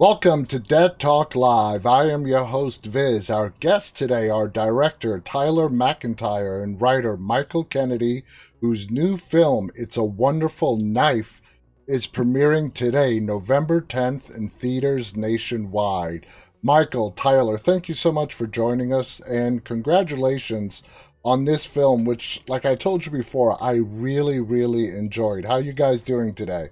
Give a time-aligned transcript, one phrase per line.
[0.00, 1.84] Welcome to Dead Talk Live.
[1.84, 3.28] I am your host, Viz.
[3.28, 8.24] Our guests today are director Tyler MacIntyre and writer Michael Kennedy,
[8.62, 11.42] whose new film, It's a Wonderful Knife,
[11.86, 16.24] is premiering today, November 10th, in theaters nationwide.
[16.62, 20.82] Michael, Tyler, thank you so much for joining us and congratulations
[21.26, 25.44] on this film, which, like I told you before, I really, really enjoyed.
[25.44, 26.70] How you guys doing today?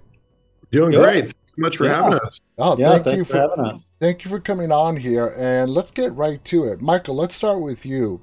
[0.71, 1.01] Doing Good.
[1.01, 1.23] great.
[1.23, 2.03] Thanks so much for yeah.
[2.03, 2.41] having us.
[2.57, 3.91] Oh, yeah, thank you for, for, having us.
[3.99, 6.81] Thank you for coming on here, and let's get right to it.
[6.81, 8.21] Michael, let's start with you.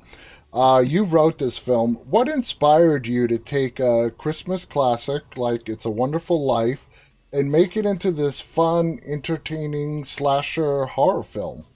[0.53, 1.97] Uh, you wrote this film.
[2.09, 6.89] What inspired you to take a Christmas classic like It's a Wonderful Life
[7.33, 11.67] and make it into this fun, entertaining slasher horror film?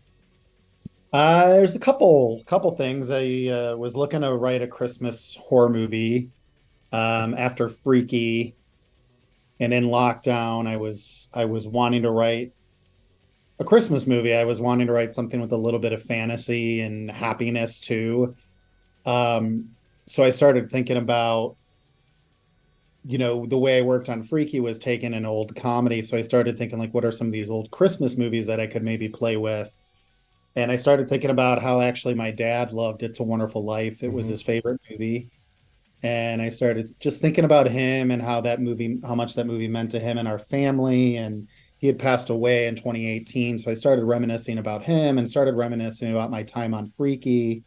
[1.13, 3.11] Uh, there's a couple couple things.
[3.11, 6.31] I uh, was looking to write a Christmas horror movie
[6.93, 8.57] um, after Freaky,
[9.61, 12.53] and in lockdown, I was I was wanting to write
[13.59, 14.35] a Christmas movie.
[14.35, 18.35] I was wanting to write something with a little bit of fantasy and happiness too.
[19.07, 19.71] Um,
[20.07, 21.57] so I started thinking about
[23.07, 26.21] you know the way i worked on freaky was taking an old comedy so i
[26.21, 29.09] started thinking like what are some of these old christmas movies that i could maybe
[29.09, 29.81] play with
[30.57, 34.03] and I started thinking about how actually my dad loved It's a Wonderful Life.
[34.03, 34.17] It mm-hmm.
[34.17, 35.29] was his favorite movie.
[36.03, 39.69] And I started just thinking about him and how that movie, how much that movie
[39.69, 41.17] meant to him and our family.
[41.17, 41.47] And
[41.79, 43.59] he had passed away in 2018.
[43.59, 47.65] So I started reminiscing about him and started reminiscing about my time on Freaky.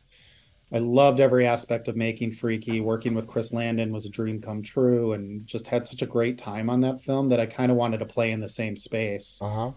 [0.71, 2.81] I loved every aspect of making Freaky.
[2.81, 6.39] Working with Chris Landon was a dream come true and just had such a great
[6.39, 9.39] time on that film that I kind of wanted to play in the same space.
[9.41, 9.71] Uh-huh.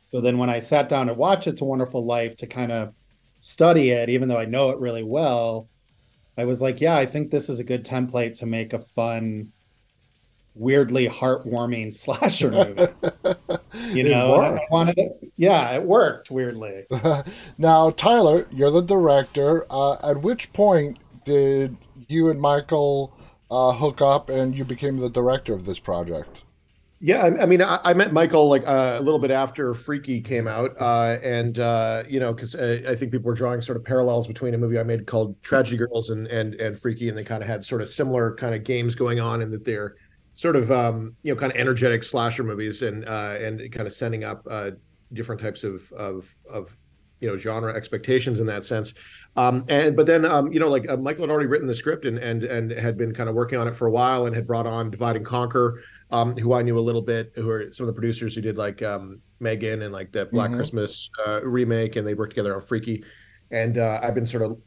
[0.00, 2.94] So then when I sat down to watch It's a Wonderful Life to kind of
[3.40, 5.68] study it, even though I know it really well,
[6.36, 9.52] I was like, yeah, I think this is a good template to make a fun,
[10.54, 12.86] weirdly heartwarming slasher movie.
[13.92, 15.32] you know, I wanted it.
[15.36, 16.86] Yeah, it worked weirdly.
[17.58, 19.66] now, Tyler, you're the director.
[19.70, 21.76] Uh, at which point did
[22.08, 23.16] you and Michael
[23.50, 26.43] uh, hook up and you became the director of this project?
[27.04, 30.22] Yeah, I, I mean, I, I, met Michael like uh, a little bit after Freaky
[30.22, 33.76] came out, uh, and uh, you know, because uh, I think people were drawing sort
[33.76, 37.18] of parallels between a movie I made called Tragedy Girls and and and Freaky, and
[37.18, 39.96] they kind of had sort of similar kind of games going on, and that they're
[40.34, 43.92] sort of um, you know kind of energetic slasher movies, and uh, and kind of
[43.92, 44.70] sending up uh,
[45.12, 46.74] different types of of of
[47.20, 48.94] you know genre expectations in that sense.
[49.36, 52.16] Um, and but then um, you know like Michael had already written the script and
[52.16, 54.66] and and had been kind of working on it for a while and had brought
[54.66, 57.94] on Divide and Conquer um, who I knew a little bit, who are some of
[57.94, 60.58] the producers who did like um, Megan and like the Black mm-hmm.
[60.58, 63.04] Christmas uh, remake, and they worked together on Freaky.
[63.50, 64.58] And uh, I've been sort of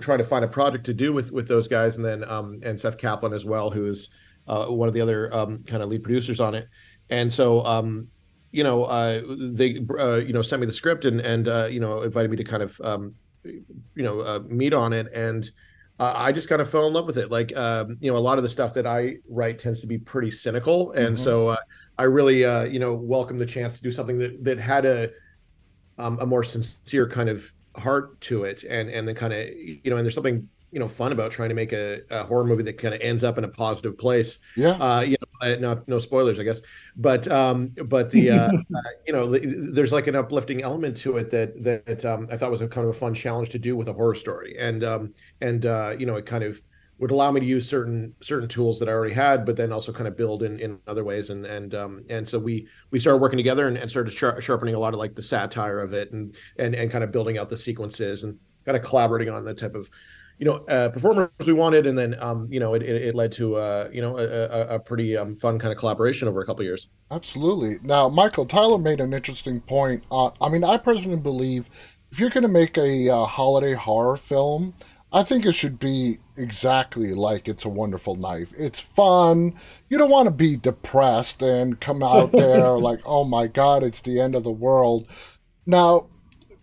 [0.00, 2.78] trying to find a project to do with with those guys, and then um, and
[2.78, 4.08] Seth Kaplan as well, who is
[4.48, 6.68] uh, one of the other um, kind of lead producers on it.
[7.10, 8.08] And so, um,
[8.50, 11.80] you know, uh, they uh, you know sent me the script and and uh, you
[11.80, 13.14] know invited me to kind of um,
[13.44, 15.50] you know uh, meet on it and
[15.98, 17.30] uh, I just kind of fell in love with it.
[17.30, 19.98] Like, um, you know, a lot of the stuff that I write tends to be
[19.98, 21.24] pretty cynical, and mm-hmm.
[21.24, 21.56] so uh,
[21.98, 25.10] I really, uh, you know, welcome the chance to do something that that had a
[25.98, 29.80] um, a more sincere kind of heart to it, and and then kind of, you
[29.86, 32.62] know, and there's something you know fun about trying to make a, a horror movie
[32.62, 34.40] that kind of ends up in a positive place.
[34.56, 34.72] Yeah.
[34.72, 36.60] Uh, you know, not no spoilers, I guess,
[36.96, 41.30] but um, but the uh, uh, you know, there's like an uplifting element to it
[41.30, 43.88] that that um, I thought was a kind of a fun challenge to do with
[43.88, 46.60] a horror story, and um, and uh, you know, it kind of
[46.98, 49.94] would allow me to use certain certain tools that I already had, but then also
[49.94, 51.30] kind of build in in other ways.
[51.30, 54.78] And and um and so we we started working together and, and started sharpening a
[54.78, 57.56] lot of like the satire of it and and and kind of building out the
[57.56, 59.88] sequences and kind of collaborating on the type of
[60.38, 63.32] you know uh, performers we wanted, and then um, you know it, it, it led
[63.32, 66.64] to uh, you know a, a, pretty um, fun kind of collaboration over a couple
[66.64, 66.88] years.
[67.10, 67.78] Absolutely.
[67.82, 70.04] Now, Michael Tyler made an interesting point.
[70.10, 71.70] Uh, I mean, I personally believe
[72.10, 74.74] if you're going to make a uh, holiday horror film,
[75.12, 78.52] I think it should be exactly like It's a Wonderful Knife.
[78.58, 79.54] It's fun.
[79.88, 84.00] You don't want to be depressed and come out there like, oh my God, it's
[84.00, 85.06] the end of the world.
[85.64, 86.08] Now,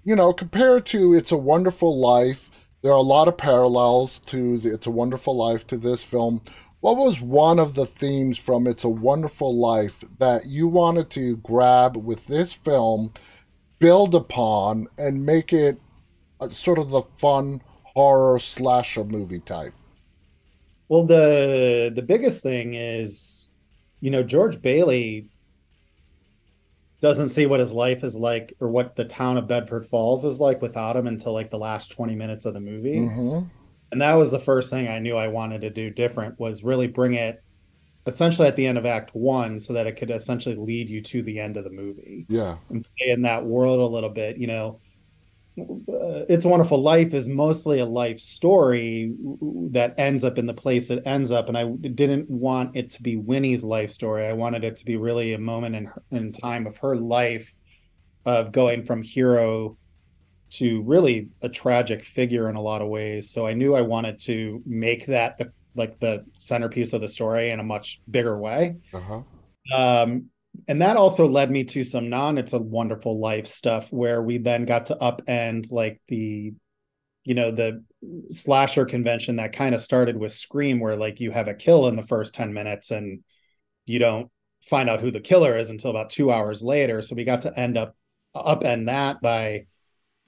[0.03, 2.49] you know, compared to It's a Wonderful Life,
[2.83, 6.41] there are a lot of parallels to the It's a Wonderful Life to this film.
[6.81, 11.37] What was one of the themes from It's a Wonderful Life that you wanted to
[11.37, 13.13] grab with this film,
[13.79, 15.79] build upon, and make it
[16.49, 19.73] sort of the fun horror slasher movie type?
[20.89, 23.53] Well, the the biggest thing is,
[24.01, 25.29] you know, George Bailey
[27.03, 30.39] doesn't see what his life is like or what the town of Bedford Falls is
[30.39, 32.99] like without him until like the last 20 minutes of the movie.
[32.99, 33.45] Mm-hmm.
[33.91, 36.87] And that was the first thing I knew I wanted to do different was really
[36.87, 37.43] bring it
[38.07, 41.21] essentially at the end of Act One, so that it could essentially lead you to
[41.21, 42.25] the end of the movie.
[42.29, 44.37] Yeah, and play in that world a little bit.
[44.37, 44.79] You know,
[45.55, 49.13] It's a Wonderful Life is mostly a life story
[49.71, 53.03] that ends up in the place it ends up, and I didn't want it to
[53.03, 54.25] be Winnie's life story.
[54.25, 57.55] I wanted it to be really a moment in her, in time of her life
[58.25, 59.77] of going from hero
[60.51, 63.29] to really a tragic figure in a lot of ways.
[63.29, 67.49] So I knew I wanted to make that the like the centerpiece of the story
[67.49, 68.75] in a much bigger way.
[68.93, 69.21] Uh-huh.
[69.75, 70.29] Um,
[70.67, 74.37] and that also led me to some non it's a wonderful life stuff where we
[74.37, 76.53] then got to upend like the
[77.23, 77.83] you know the
[78.29, 81.95] slasher convention that kind of started with scream where like you have a kill in
[81.95, 83.23] the first 10 minutes and
[83.85, 84.29] you don't
[84.67, 87.59] find out who the killer is until about two hours later so we got to
[87.59, 87.95] end up
[88.35, 89.65] upend that by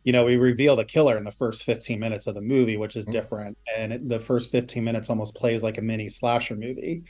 [0.05, 2.95] you know, we reveal the killer in the first 15 minutes of the movie, which
[2.95, 3.13] is mm-hmm.
[3.13, 3.57] different.
[3.75, 7.03] And it, the first 15 minutes almost plays like a mini slasher movie.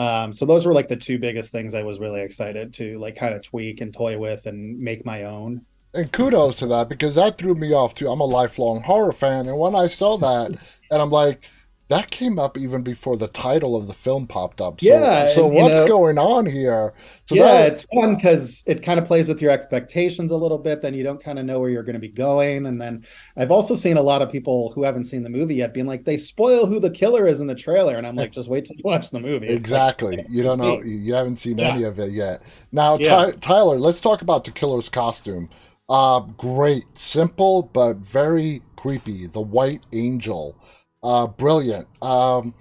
[0.00, 3.16] Um, so those were like the two biggest things I was really excited to like
[3.16, 5.60] kind of tweak and toy with and make my own.
[5.92, 8.08] And kudos to that because that threw me off too.
[8.08, 10.52] I'm a lifelong horror fan, and when I saw that,
[10.90, 11.44] and I'm like,
[11.90, 14.80] that came up even before the title of the film popped up.
[14.80, 15.26] So, yeah.
[15.26, 16.94] So what's know, going on here?
[17.24, 20.56] So yeah, that, it's fun because it kind of plays with your expectations a little
[20.56, 20.82] bit.
[20.82, 22.66] Then you don't kind of know where you're going to be going.
[22.66, 23.04] And then
[23.36, 26.04] I've also seen a lot of people who haven't seen the movie yet being like,
[26.04, 28.76] they spoil who the killer is in the trailer, and I'm like, just wait till
[28.76, 29.48] you watch the movie.
[29.48, 30.18] exactly.
[30.18, 30.80] Like, you don't know.
[30.82, 31.70] You haven't seen yeah.
[31.70, 32.40] any of it yet.
[32.70, 33.08] Now, yeah.
[33.08, 35.50] Ty- Tyler, let's talk about the killer's costume.
[35.88, 39.26] Uh, great, simple but very creepy.
[39.26, 40.56] The White Angel
[41.02, 41.88] uh, brilliant.
[42.02, 42.54] Um,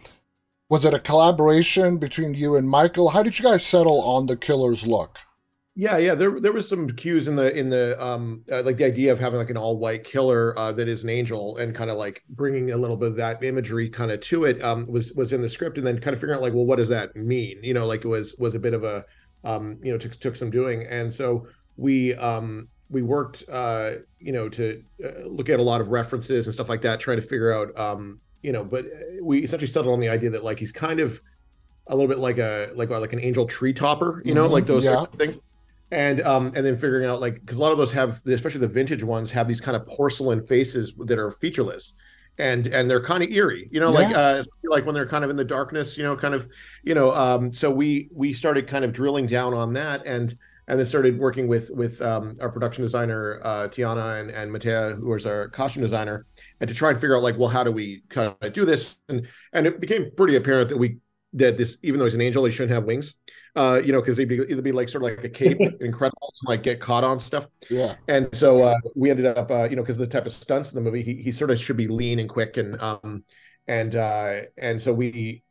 [0.69, 3.09] was it a collaboration between you and Michael?
[3.09, 5.17] How did you guys settle on the killer's look?
[5.75, 8.83] Yeah, yeah, there there was some cues in the in the um uh, like the
[8.83, 11.89] idea of having like an all white killer uh, that is an angel and kind
[11.89, 15.13] of like bringing a little bit of that imagery kind of to it um was
[15.13, 17.15] was in the script and then kind of figuring out like well what does that
[17.15, 19.05] mean you know like it was was a bit of a
[19.45, 21.47] um you know took took some doing and so
[21.77, 26.45] we um we worked uh you know to uh, look at a lot of references
[26.45, 28.85] and stuff like that trying to figure out um you know, but
[29.21, 31.19] we essentially settled on the idea that like he's kind of
[31.87, 34.65] a little bit like a like like an angel tree topper, you know, mm-hmm, like
[34.65, 35.01] those yeah.
[35.01, 35.39] of things.
[35.91, 38.67] And um and then figuring out like because a lot of those have especially the
[38.67, 41.93] vintage ones have these kind of porcelain faces that are featureless
[42.37, 43.99] and and they're kind of eerie you know yeah.
[43.99, 46.47] like uh like when they're kind of in the darkness you know kind of
[46.83, 50.37] you know um so we we started kind of drilling down on that and
[50.69, 54.97] and then started working with with um, our production designer uh, Tiana and and Matea,
[54.97, 56.27] who is our costume designer,
[56.59, 58.97] and to try and figure out like, well, how do we kind of do this?
[59.09, 60.97] And and it became pretty apparent that we
[61.33, 63.13] that this, even though he's an angel, he shouldn't have wings.
[63.55, 66.33] Uh, you know, because he'd be either be like sort of like a cape, incredible,
[66.43, 67.47] like get caught on stuff.
[67.69, 67.95] Yeah.
[68.07, 70.75] And so uh, we ended up, uh, you know, because the type of stunts in
[70.75, 73.23] the movie, he he sort of should be lean and quick, and um,
[73.67, 75.43] and uh, and so we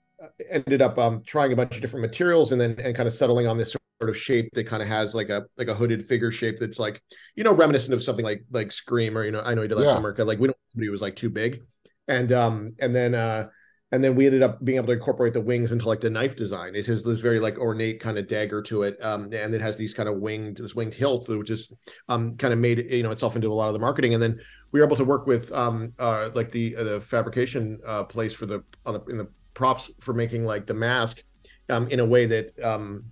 [0.51, 3.47] ended up um, trying a bunch of different materials and then and kind of settling
[3.47, 6.31] on this sort of shape that kind of has like a like a hooded figure
[6.31, 7.03] shape that's like
[7.35, 9.77] you know reminiscent of something like like Scream or you know I know he did
[9.77, 9.95] last yeah.
[9.95, 11.63] summer because like we don't somebody who was like too big
[12.07, 13.49] and um and then uh
[13.91, 16.37] and then we ended up being able to incorporate the wings into like the knife
[16.37, 16.75] design.
[16.75, 19.79] It has this very like ornate kind of dagger to it, um, and it has
[19.79, 21.73] these kind of winged this winged hilt, which is
[22.09, 24.13] um, kind of made you know itself into a lot of the marketing.
[24.13, 24.39] And then
[24.73, 28.35] we were able to work with um, uh, like the uh, the fabrication uh, place
[28.35, 31.23] for the on the in the props for making like the mask
[31.71, 33.05] um, in a way that um,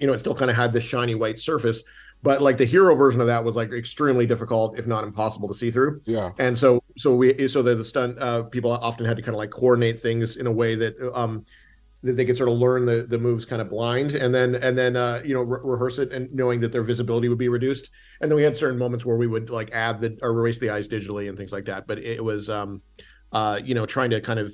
[0.00, 1.82] you know it still kind of had this shiny white surface
[2.22, 5.54] but like the hero version of that was like extremely difficult if not impossible to
[5.54, 6.00] see through.
[6.06, 6.32] Yeah.
[6.38, 9.38] And so so we so the, the stunt uh, people often had to kind of
[9.38, 11.44] like coordinate things in a way that um
[12.02, 14.76] that they could sort of learn the the moves kind of blind and then and
[14.76, 17.90] then uh you know re- rehearse it and knowing that their visibility would be reduced.
[18.20, 20.70] And then we had certain moments where we would like add the or erase the
[20.70, 22.82] eyes digitally and things like that but it was um
[23.32, 24.52] uh you know trying to kind of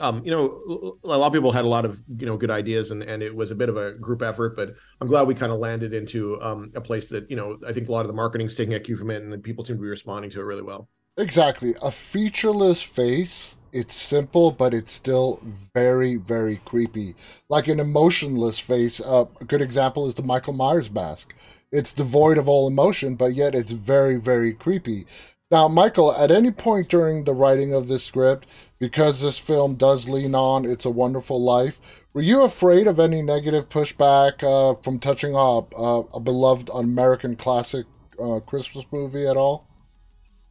[0.00, 2.90] um, you know, a lot of people had a lot of you know good ideas,
[2.90, 4.56] and and it was a bit of a group effort.
[4.56, 7.72] But I'm glad we kind of landed into um, a place that you know I
[7.72, 9.82] think a lot of the marketing's taking a cue from it, and people seem to
[9.82, 10.88] be responding to it really well.
[11.16, 13.56] Exactly, a featureless face.
[13.72, 15.40] It's simple, but it's still
[15.74, 17.16] very, very creepy.
[17.48, 19.00] Like an emotionless face.
[19.00, 21.34] Uh, a good example is the Michael Myers mask.
[21.74, 25.06] It's devoid of all emotion, but yet it's very, very creepy.
[25.50, 28.46] Now, Michael, at any point during the writing of this script,
[28.78, 31.80] because this film does lean on It's a Wonderful Life,
[32.12, 37.34] were you afraid of any negative pushback uh, from touching up uh, a beloved American
[37.34, 37.86] classic
[38.22, 39.66] uh, Christmas movie at all?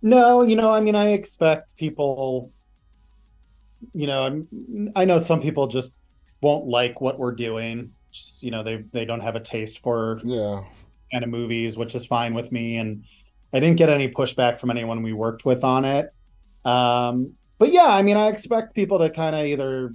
[0.02, 2.52] No, you know, I mean, I expect people,
[3.94, 5.94] you know, I'm, I know some people just
[6.42, 7.94] won't like what we're doing.
[8.12, 10.64] Just, you know, they they don't have a taste for yeah
[11.12, 12.78] kind of movies, which is fine with me.
[12.78, 13.04] And
[13.54, 16.14] I didn't get any pushback from anyone we worked with on it.
[16.66, 19.94] Um, but yeah, I mean, I expect people to kind of either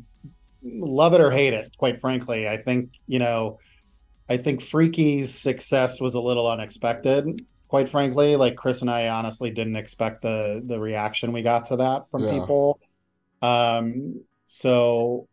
[0.62, 2.48] love it or hate it, quite frankly.
[2.48, 3.58] I think, you know,
[4.28, 8.36] I think Freaky's success was a little unexpected, quite frankly.
[8.36, 12.24] Like Chris and I honestly didn't expect the the reaction we got to that from
[12.24, 12.40] Yeah.
[12.40, 12.80] people.
[13.40, 15.28] Um, so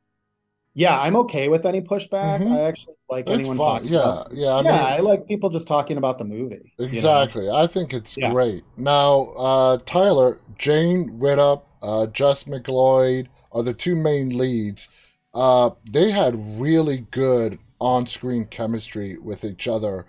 [0.75, 2.41] yeah, I'm okay with any pushback.
[2.41, 2.51] Mhm.
[2.51, 3.75] I actually like It's anyone fine.
[3.81, 4.49] talking Yeah, about yeah.
[4.55, 6.73] I yeah, mean, I like people just talking about the movie.
[6.77, 6.85] you know?
[6.87, 7.49] Exactly.
[7.49, 8.31] I think it's Yeah.
[8.31, 8.63] great.
[8.77, 14.89] Now, uh, Tyler, Jane Widdop, uh, Jess McLeod are the two main leads.
[15.33, 20.05] Uh, they had really good on screen chemistry with each other.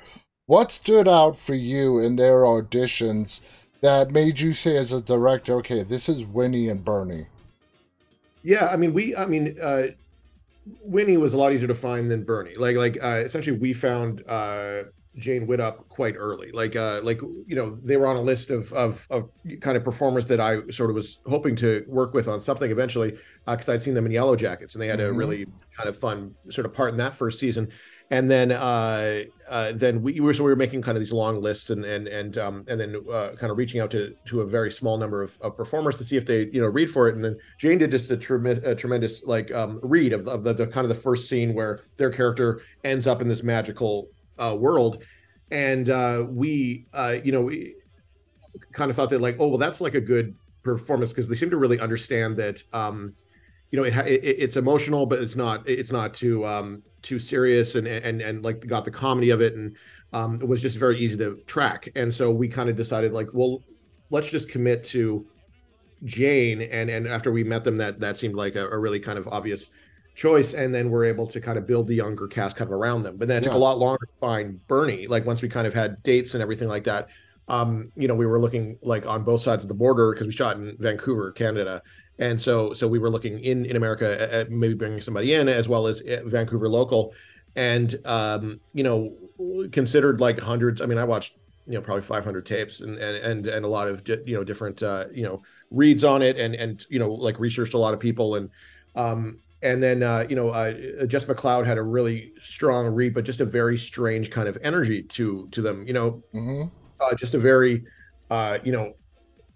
[0.47, 3.41] What stood out for you in their auditions
[3.83, 7.27] that made you say, as a director, okay, this is Winnie and Bernie?
[8.43, 9.89] Yeah, I mean, we, I mean, uh,
[10.83, 12.55] Winnie was a lot easier to find than Bernie.
[12.57, 14.83] Like, like uh, essentially, we found uh,
[15.17, 16.51] Jane Widdop quite early.
[16.53, 19.31] Like, uh, like you know, they were on a list of of of
[19.61, 23.17] kind of performers that I sort of was hoping to work with on something eventually,
[23.47, 25.17] because I'd seen them in Yellowjackets, and they had a Mhm.
[25.19, 25.47] really
[25.77, 27.69] kind of fun sort of part in that first season.
[28.11, 31.41] And then, uh, uh, then we were so we were making kind of these long
[31.41, 34.47] lists, and and and um, and then uh, kind of reaching out to to a
[34.47, 37.17] very small number of, of performers to see if they you know read for it.
[37.17, 40.55] And then Jane did just a, trem- a tremendous like um, read of, of the,
[40.55, 44.09] the kind of the first scene where their character ends up in this magical
[44.39, 45.03] uh, world,
[45.51, 47.75] and uh, we uh, you know we
[48.73, 50.33] kind of thought that like oh well that's like a good
[50.63, 53.15] performance because they seem to really understand that um,
[53.71, 57.75] you know it, it it's emotional but it's not it's not too um, too serious
[57.75, 59.77] and and and like got the comedy of it and
[60.13, 61.89] um, it was just very easy to track.
[61.95, 63.63] And so we kind of decided like well
[64.11, 65.27] let's just commit to
[66.05, 69.19] Jane and and after we met them that that seemed like a, a really kind
[69.19, 69.71] of obvious
[70.15, 73.03] choice and then we're able to kind of build the younger cast kind of around
[73.03, 73.17] them.
[73.17, 75.75] But then it took a lot longer to find Bernie like once we kind of
[75.75, 77.09] had dates and everything like that.
[77.49, 80.33] Um you know we were looking like on both sides of the border because we
[80.33, 81.83] shot in Vancouver Canada
[82.19, 85.69] and so so we were looking in in America at, maybe bringing somebody in as
[85.69, 87.13] well as at Vancouver local.
[87.55, 91.35] And um you know considered like hundreds I mean I watched
[91.67, 94.83] you know probably 500 tapes and and and, and a lot of you know different
[94.83, 98.01] uh you know reads on it and and you know like researched a lot of
[98.01, 98.37] people.
[98.37, 98.51] And
[98.95, 103.25] um and then uh you know uh Jess McLeod had a really strong read but
[103.25, 106.23] just a very strange kind of energy to to them you know?
[106.33, 106.65] Hmm
[107.01, 107.85] uh just a very
[108.31, 108.95] uh you know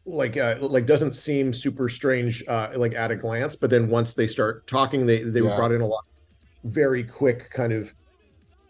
[0.07, 4.15] like uh like doesn't seem super strange uh like at a glance but then once
[4.15, 5.55] they start talking they they Yeah.
[5.57, 6.03] brought in a lot
[6.65, 7.93] of very quick kind of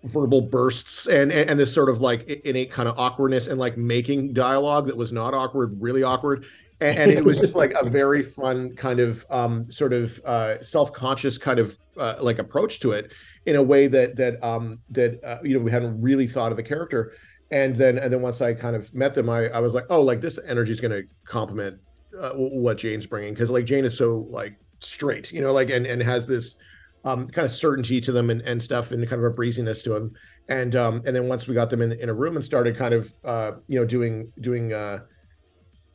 [0.05, 3.77] verbal bursts and, and and this sort of like innate kind of awkwardness and like
[3.77, 6.45] making dialogue that was not awkward really awkward
[6.81, 10.61] and, and it was just like a very fun kind of um sort of uh
[10.63, 13.13] self-conscious kind of uh, like approach to it
[13.45, 16.57] in a way that that um that uh, you know we hadn't really thought of
[16.57, 17.13] the character
[17.51, 20.03] and then and then once i kind of met them i, I was like oh
[20.03, 21.79] like this energy is going to complement
[22.19, 23.35] uh, what jane's bringing.
[23.35, 26.57] Because like jane is so like straight you know like and and has this
[27.05, 29.91] um, kind of certainty to them and, and stuff and kind of a breeziness to
[29.91, 30.13] them
[30.49, 32.93] and um and then once we got them in, in a room and started kind
[32.93, 34.99] of uh you know doing doing uh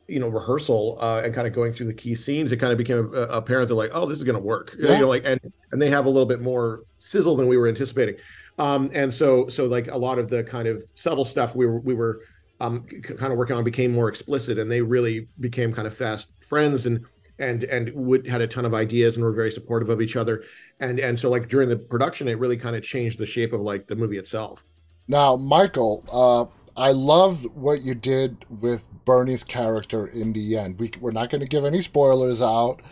[0.08, 2.78] you know rehearsal uh and kind of going through the key scenes it kind of
[2.78, 4.74] became apparent they're like oh this is going to work.
[4.78, 4.94] Yeah.
[4.94, 5.40] you know like and
[5.72, 8.16] and they have a little bit more sizzle than we were anticipating
[8.58, 11.80] um and so so like a lot of the kind of subtle stuff we were
[11.80, 12.20] we were
[12.60, 16.30] um kind of working on became more explicit and they really became kind of fast
[16.48, 17.04] friends and
[17.38, 20.42] and and would had a ton of ideas and were very supportive of each other
[20.80, 23.60] and and so like during the production it really kind of changed the shape of
[23.60, 24.64] like the movie itself
[25.08, 26.46] Now, Michael, uh,
[26.76, 30.78] I loved what you did with Bernie's character in the end.
[30.78, 32.82] We, we're not going to give any spoilers out,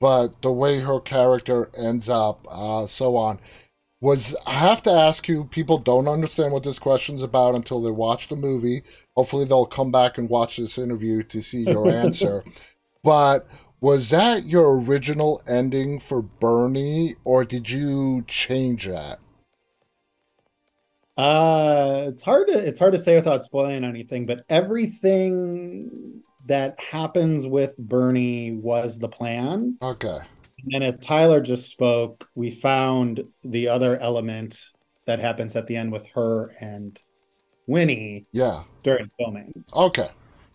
[0.00, 3.40] but the way her character ends up, uh, so on,
[4.02, 5.44] was I have to ask you.
[5.44, 8.82] People don't understand what this question's about until they watch the movie.
[9.16, 12.44] Hopefully, they'll come back and watch this interview to see your answer.
[13.04, 13.46] but
[13.80, 19.18] was that your original ending for Bernie, or did you change that?
[21.16, 27.46] Uh, it's hard to it's hard to say without spoiling anything, but everything that happens
[27.46, 29.76] with Bernie was the plan.
[29.80, 30.18] Okay.
[30.72, 34.60] And as Tyler just spoke, we found the other element
[35.06, 37.00] that happens at the end with her and
[37.66, 38.62] Winnie Yeah.
[38.82, 39.52] during filming.
[39.74, 40.08] Okay.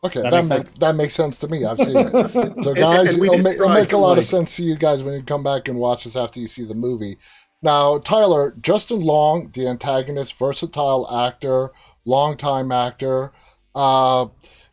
[0.03, 0.79] Okay, that, That makes makes sense?
[0.79, 1.65] that makes sense to me.
[1.65, 2.53] I've seen it.
[2.63, 4.75] So, guys, and we it'll, make, it'll make a some, lot of sense to you
[4.75, 7.17] guys when you come back and watch this after you see the movie.
[7.63, 11.71] Now, Tyler, Justin Long, the antagonist, versatile actor,
[12.05, 13.31] longtime actor.
[13.73, 14.27] Uh,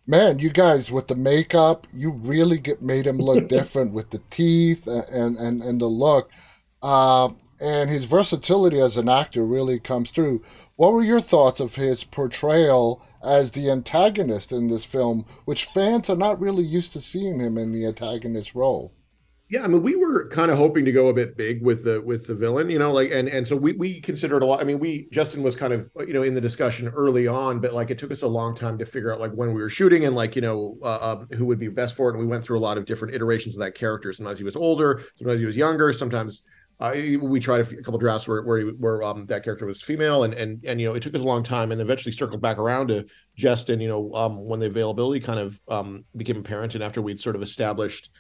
[0.07, 4.23] man, you guys with the makeup, you really get made him look different with the
[4.31, 6.31] teeth and and and the look.
[6.83, 7.31] Uh,
[7.61, 10.43] and his versatility as an actor really comes through.
[10.77, 16.11] What were your thoughts of his portrayal as the antagonist in this film, which fans
[16.11, 18.93] are not really used to seeing him in the antagonist role?
[19.51, 22.01] Yeah, I mean, we were kind of hoping to go a bit big with the
[22.01, 24.61] with the villain, you know, like and and so we we considered a lot.
[24.61, 27.75] I mean, we Justin was kind of you know in the discussion early on, but
[27.75, 30.07] like it took us a long time to figure out like when we were shooting
[30.07, 32.15] and like you know uh, uh, who would be best for it.
[32.15, 34.15] And we went through a lot of different iterations of that character.
[34.15, 36.43] Sometimes he was older, sometimes he was younger, sometimes
[36.81, 40.35] uh, we tried a, couple drafts where where, where um, that character was female, and
[40.35, 42.89] and and you know it took us a long time, and eventually circled back around
[42.89, 43.05] to
[43.37, 43.81] Justin.
[43.81, 47.37] You know, um, when the availability kind of um, became apparent, and after we'd sort
[47.37, 48.11] of established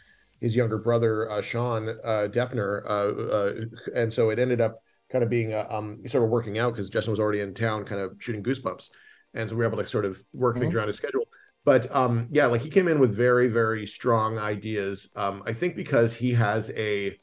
[0.44, 3.52] his younger brother uh, Sean uh, Deppner, uh, uh,
[3.94, 6.90] and so it ended up kind of being uh, um, sort of working out because
[6.90, 8.90] Justin was already in town, kind of shooting Goosebumps,
[9.32, 10.64] and so we were able to sort of work mm-hmm.
[10.64, 11.24] things around his schedule.
[11.64, 15.08] But um, yeah, like he came in with very very strong ideas.
[15.16, 17.16] Um, I think because he has a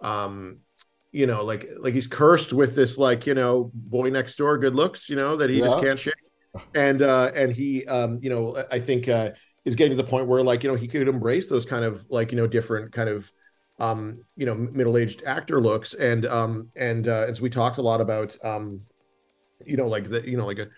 [0.00, 0.58] um
[1.10, 4.74] you know like like he's cursed with this like you know boy next door good
[4.74, 5.66] looks you know that he yeah.
[5.66, 6.14] just can't shake
[6.74, 9.30] and uh and he um you know i think uh
[9.64, 12.04] is getting to the point where like you know he could embrace those kind of
[12.10, 13.30] like you know different kind of
[13.80, 18.00] um you know middle-aged actor looks and um and uh as we talked a lot
[18.00, 18.80] about um
[19.64, 20.68] you know like the you know like a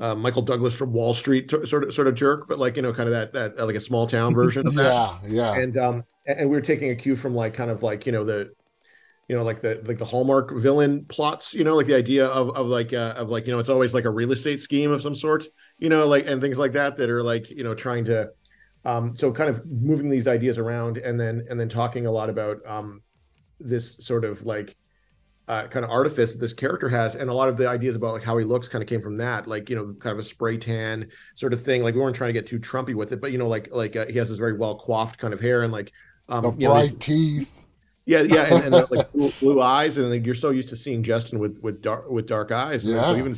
[0.00, 2.82] uh, Michael Douglas from Wall Street t- sort of sort of jerk, but like you
[2.82, 4.84] know, kind of that that uh, like a small town version of that.
[4.84, 5.54] yeah, yeah.
[5.54, 8.24] And um, and we were taking a cue from like kind of like you know
[8.24, 8.50] the,
[9.28, 12.50] you know like the like the Hallmark villain plots, you know, like the idea of
[12.56, 15.02] of like uh, of like you know it's always like a real estate scheme of
[15.02, 15.44] some sort,
[15.80, 18.30] you know, like and things like that that are like you know trying to
[18.84, 22.30] um so kind of moving these ideas around and then and then talking a lot
[22.30, 23.02] about um
[23.58, 24.76] this sort of like
[25.50, 28.12] uh, kind of artifice that this character has, and a lot of the ideas about
[28.12, 30.22] like how he looks kind of came from that, like you know, kind of a
[30.22, 31.82] spray tan sort of thing.
[31.82, 33.96] Like we weren't trying to get too Trumpy with it, but you know, like like
[33.96, 35.90] uh, he has this very well coiffed kind of hair and like
[36.28, 37.52] um, the bright know, teeth.
[38.06, 40.76] Yeah, yeah, and, and the, like blue, blue, eyes, and like, you're so used to
[40.76, 42.86] seeing Justin with with dark with dark eyes.
[42.86, 43.02] Yeah.
[43.02, 43.34] So even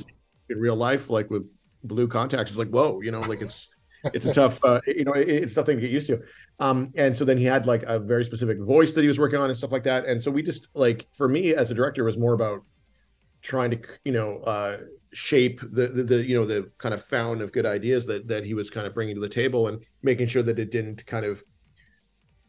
[0.51, 1.49] in real life, like with
[1.85, 3.69] blue contacts, it's like whoa, you know, like it's
[4.13, 6.21] it's a tough, uh, you know, it, it's nothing to get used to.
[6.59, 9.39] Um, and so then he had like a very specific voice that he was working
[9.39, 10.07] on and stuff like that.
[10.07, 12.63] And so we just like, for me as a director, was more about
[13.43, 14.79] trying to, you know, uh,
[15.13, 18.45] shape the, the, the you know the kind of fountain of good ideas that that
[18.45, 21.27] he was kind of bringing to the table and making sure that it didn't kind
[21.27, 21.43] of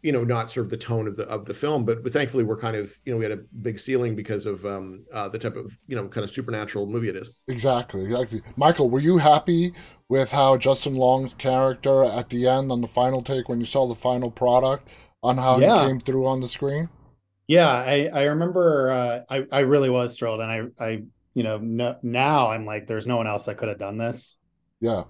[0.03, 2.43] you know not sort of the tone of the of the film but, but thankfully
[2.43, 5.39] we're kind of you know we had a big ceiling because of um uh, the
[5.39, 7.31] type of you know kind of supernatural movie it is.
[7.47, 8.41] Exactly exactly.
[8.57, 9.73] Michael were you happy
[10.09, 13.87] with how justin long's character at the end on the final take when you saw
[13.87, 14.89] the final product
[15.23, 15.81] on how yeah.
[15.81, 16.89] he came through on the screen?
[17.47, 21.57] Yeah i i remember uh i i really was thrilled and i i you know
[21.59, 24.37] no, now i'm like there's no one else that could have done this.
[24.81, 25.05] Yeah.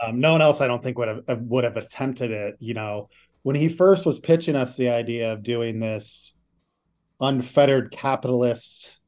[0.00, 3.08] Um, no one else i don't think would have would have attempted it you know
[3.46, 6.34] when he first was pitching us the idea of doing this
[7.20, 8.98] unfettered capitalist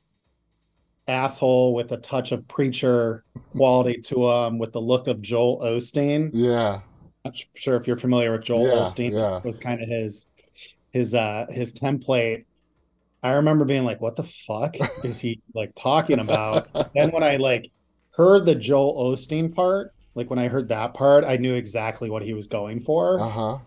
[1.08, 3.24] asshole with a touch of preacher
[3.56, 6.30] quality to him with the look of Joel Osteen.
[6.32, 6.82] Yeah.
[7.24, 9.10] Not sure if you're familiar with Joel yeah, Osteen.
[9.10, 9.40] Yeah.
[9.42, 10.26] was kind of his
[10.90, 12.44] his uh his template.
[13.24, 16.68] I remember being like, what the fuck is he like talking about?
[16.94, 17.72] then when I like
[18.12, 22.22] heard the Joel Osteen part, like when I heard that part, I knew exactly what
[22.22, 23.18] he was going for.
[23.18, 23.58] Uh-huh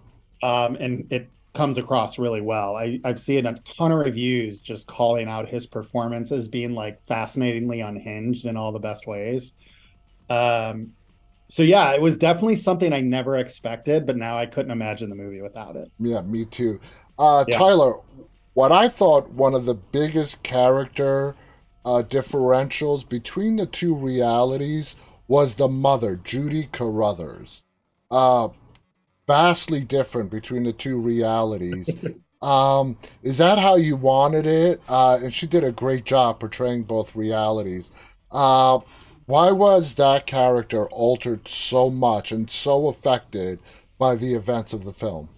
[0.41, 2.77] um, and it comes across really well.
[2.77, 7.05] I, I've seen a ton of reviews just calling out his performance as being like
[7.07, 9.53] fascinatingly unhinged in all the best ways.
[10.29, 10.93] Um,
[11.49, 15.15] so yeah, it was definitely something I never expected, but now I couldn't imagine the
[15.15, 15.91] movie without it.
[15.99, 16.79] Yeah, me too.
[17.19, 17.57] Uh, yeah.
[17.57, 17.95] Tyler,
[18.53, 21.35] what I thought one of the biggest character
[21.83, 24.95] uh, differentials between the two realities
[25.27, 27.65] was the mother, Judy Carruthers.
[28.09, 28.49] Uh,
[29.27, 31.89] vastly different between the two realities.
[32.41, 34.81] um, is that how you wanted it?
[34.87, 37.91] Uh, and she did a great job portraying both realities.
[38.31, 38.79] Uh,
[39.25, 43.59] why was that character altered so much and so affected
[43.97, 45.29] by the events of the film?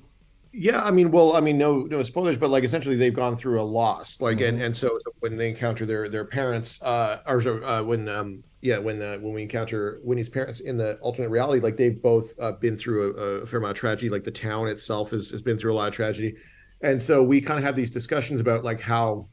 [0.56, 3.60] Yeah, I mean, well, I mean, no, no spoilers, but like essentially they've gone through
[3.60, 4.50] a loss, like, mm-hmm.
[4.56, 8.78] and and so when they encounter their their parents, uh, or uh, when um, yeah,
[8.78, 12.52] when uh, when we encounter Winnie's parents in the alternate reality, like they've both uh,
[12.52, 14.10] been through a, a, fair amount of tragedy.
[14.10, 16.36] Like the town itself has, has been through a lot of tragedy,
[16.82, 19.28] and so we kind of have these discussions about like how,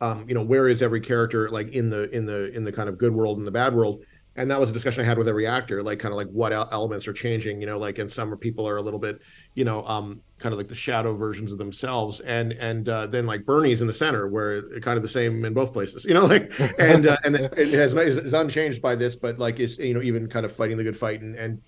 [0.00, 2.88] um, you know, where is every character like in the in the in the kind
[2.88, 4.04] of good world and the bad world,
[4.36, 6.52] and that was a discussion I had with every actor, like kind of like what
[6.52, 9.20] elements are changing, you know, like and some people are a little bit,
[9.54, 13.26] you know, um, kind of like the shadow versions of themselves, and and uh, then
[13.26, 16.24] like Bernie's in the center, where kind of the same in both places, you know,
[16.24, 20.02] like and uh, and it has is unchanged by this, but like is you know
[20.02, 21.60] even kind of fighting the good fight and and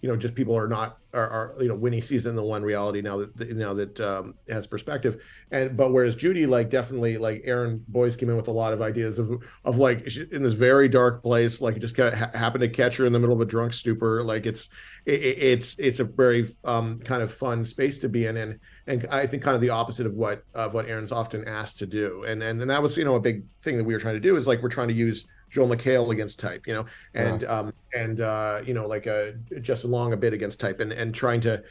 [0.00, 2.62] you know just people are not are, are you know Winnie sees in the one
[2.62, 5.22] reality now that now that um, has perspective.
[5.50, 8.82] And but whereas Judy like definitely like Erin Boyes came in with a lot of
[8.82, 12.62] ideas of of like in this very dark place like you just got, ha- happened
[12.62, 14.22] to catch her in the middle of a drunk stupor.
[14.22, 14.68] Like it's
[15.06, 18.36] it, it's it's a very um, kind of fun space to be in.
[18.36, 21.78] And and I think kind of the opposite of what of what Erin's often asked
[21.78, 22.24] to do.
[22.24, 24.20] And and and that was you know a big thing that we were trying to
[24.20, 27.48] do is like we're trying to use Joel McHale against type, you know, and yeah.
[27.48, 30.92] um, and uh, you know like a uh, Justin Long a bit against type, and
[30.92, 31.62] and trying to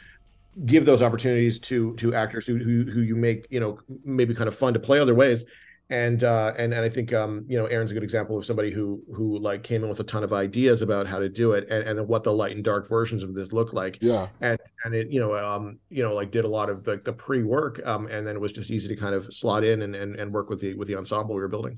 [0.66, 4.48] give those opportunities to to actors who who, who you make you know maybe kind
[4.48, 5.46] of fun to play other ways.
[5.92, 8.72] And uh, and and I think um, you know Erin's a good example of somebody
[8.72, 11.70] who who like came in with a ton of ideas about how to do it
[11.70, 14.00] and, and what the light and dark versions of this look like.
[14.02, 14.30] Yeah.
[14.42, 17.14] And and it you know um you know like did a lot of the, the
[17.14, 19.96] pre work um and then it was just easy to kind of slot in and,
[19.96, 21.78] and and work with the with the ensemble we were building.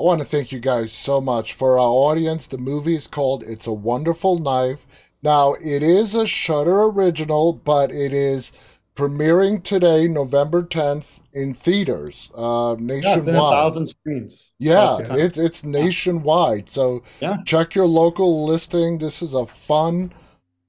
[0.00, 1.52] I want to thank you guys so much.
[1.52, 4.86] For our audience, the movie is called It's a Wonderful Knife.
[5.22, 8.50] Now, it is a Shudder original, but it is
[8.96, 13.04] premiering today, November 10th, in theaters uh, nationwide.
[13.04, 14.52] Yeah, it's in a thousand screens.
[14.58, 16.70] Yeah, it's it's nationwide.
[16.70, 17.36] So yeah.
[17.44, 18.96] check your local listing.
[18.96, 20.14] This is a fun,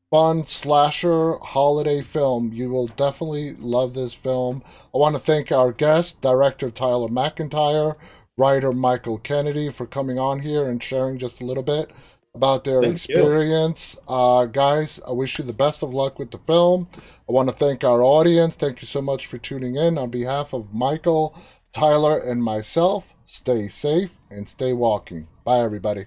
[0.10, 2.52] fun slasher holiday film.
[2.52, 4.62] You will definitely love this film.
[4.94, 7.96] I want to thank our guest, director Tyler MacIntyre,
[8.38, 11.92] writer Michael Kennedy for coming on here and sharing just a little bit
[12.34, 13.98] about their thank experience.
[14.08, 16.88] Uh, guys, I wish you the best of luck with the film.
[16.98, 18.56] I want to thank our audience.
[18.56, 19.98] Thank you so much for tuning in.
[19.98, 21.36] On behalf of Michael,
[21.74, 25.28] Tyler, and myself, stay safe and stay walking.
[25.44, 26.06] Bye, everybody.